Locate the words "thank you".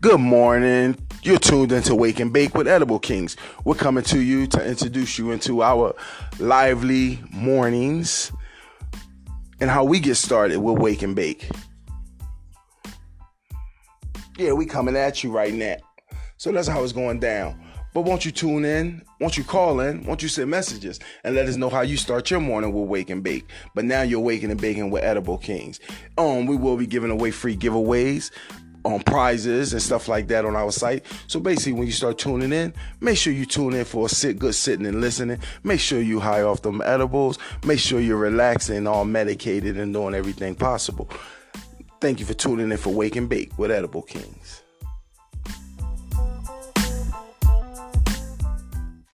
42.00-42.26